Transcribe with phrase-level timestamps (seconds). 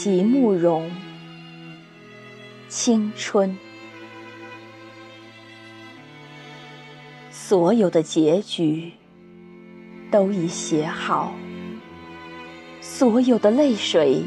[0.00, 0.88] 席慕容，
[2.68, 3.58] 青春。
[7.32, 8.92] 所有的结局
[10.08, 11.34] 都已写好，
[12.80, 14.22] 所有的泪水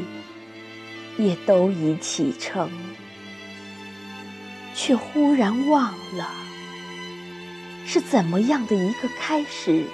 [1.16, 2.68] 也都已启程，
[4.74, 6.28] 却忽然忘了
[7.86, 9.86] 是怎么样的一个开始，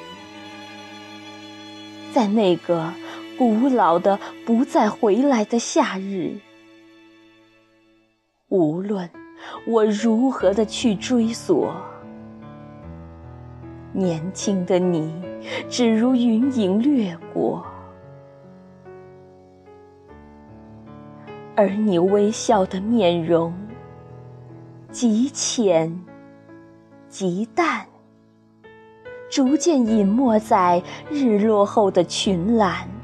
[2.13, 2.93] 在那个。
[3.39, 6.41] 古老的不再回来的夏日，
[8.49, 9.09] 无论
[9.65, 11.73] 我如何的去追索，
[13.93, 15.15] 年轻的你
[15.69, 17.65] 只如云影掠过，
[21.55, 23.55] 而你微笑的面容
[24.91, 25.97] 极浅
[27.09, 27.87] 极淡，
[29.31, 32.98] 逐渐隐没在日落后的群岚。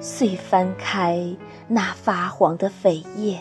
[0.00, 1.36] 遂翻开
[1.68, 3.38] 那发黄的扉页，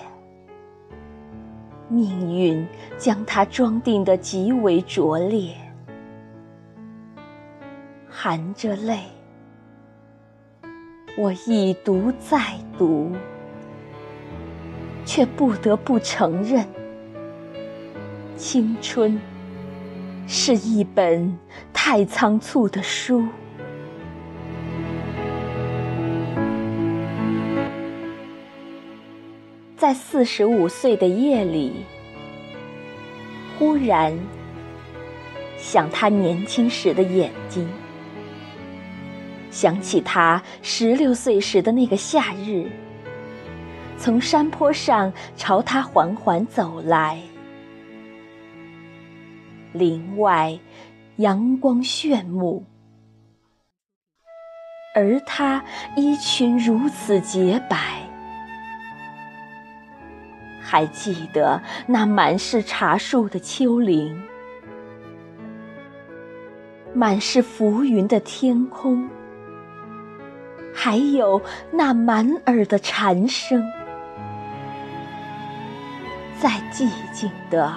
[1.87, 5.55] 命运将它装订得极为拙劣，
[8.09, 8.99] 含着泪，
[11.17, 12.41] 我一读再
[12.77, 13.13] 读，
[15.05, 16.67] 却不得不承认，
[18.35, 19.17] 青春
[20.27, 21.39] 是一本
[21.71, 23.25] 太仓促的书。
[29.79, 31.85] 在四十五岁的夜里，
[33.57, 34.13] 忽然
[35.57, 37.65] 想他年轻时的眼睛，
[39.49, 42.69] 想起他十六岁时的那个夏日，
[43.97, 47.17] 从山坡上朝他缓缓走来，
[49.71, 50.59] 林外
[51.15, 52.65] 阳光炫目，
[54.93, 55.63] 而他
[55.95, 58.08] 衣裙如此洁白。
[60.69, 64.21] 还记得那满是茶树的丘陵，
[66.93, 69.09] 满是浮云的天空，
[70.71, 71.41] 还有
[71.71, 73.67] 那满耳的蝉声，
[76.39, 77.73] 在寂静的、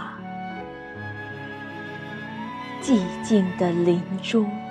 [2.83, 4.62] 寂静的林中。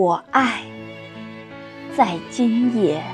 [0.00, 0.62] 我爱，
[1.94, 3.04] 在今夜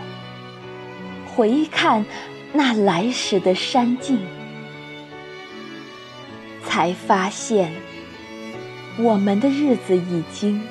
[1.34, 2.06] 回看
[2.52, 4.20] 那来时的山径，
[6.64, 7.72] 才发现
[9.00, 10.62] 我们的日子已经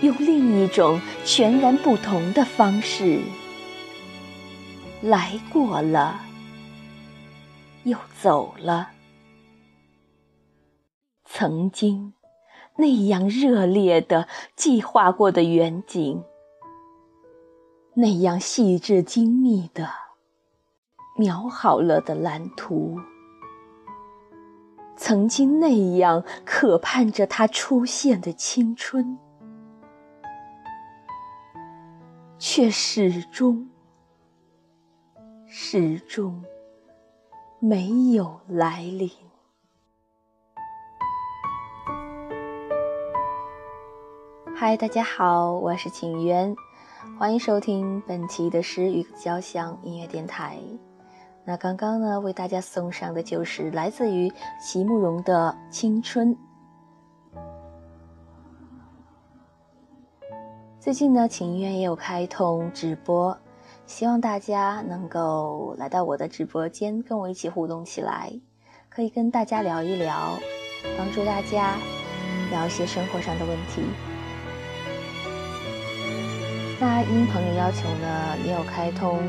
[0.00, 3.20] 用另一种全然不同的方式
[5.02, 6.18] 来过了，
[7.84, 8.88] 又走了，
[11.26, 12.15] 曾经。
[12.78, 16.22] 那样热烈的计划过的远景，
[17.94, 19.88] 那样细致精密的
[21.16, 23.00] 描好了的蓝图，
[24.94, 29.18] 曾经那样渴盼着它出现的青春，
[32.38, 33.70] 却始终
[35.46, 36.44] 始终
[37.58, 39.10] 没有来临。
[44.58, 46.56] 嗨，大家好，我是秦渊，
[47.18, 50.56] 欢迎收听本期的诗与交响音乐电台。
[51.44, 56.34] 那刚刚呢，为大家送上的就是来自于席慕容的《青春》。
[60.80, 63.36] 最近呢，秦渊也有开通直播，
[63.84, 68.32] 希望大家能够来到我的直播间，跟我一起互动起来，
[68.88, 70.38] 可以跟大家聊一聊，
[70.96, 71.76] 帮助大家
[72.50, 73.82] 聊一些生活上的问题。
[76.78, 79.22] 那因朋友要求呢，也有开通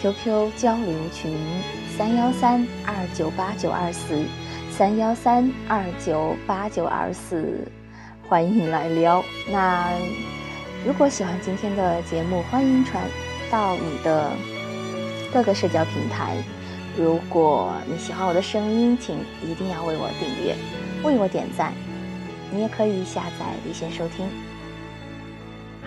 [0.00, 1.36] QQ 交流群
[1.96, 4.24] 三幺三二九八九二四
[4.70, 7.68] 三幺三二九八九二四，
[8.26, 9.22] 欢迎来撩。
[9.52, 9.90] 那
[10.86, 13.02] 如果喜欢今天的节目，欢迎传
[13.50, 14.32] 到你的
[15.32, 16.36] 各个社交平台。
[16.96, 20.56] 如果你喜欢我的声音，请一定要为我订阅，
[21.02, 21.74] 为我点赞。
[22.50, 24.26] 你也可以下载离线收听。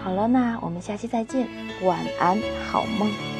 [0.04, 1.48] 好了，那我们下期再见，
[1.84, 2.38] 晚安，
[2.70, 3.37] 好梦。